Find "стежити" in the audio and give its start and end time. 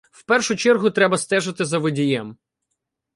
1.17-1.65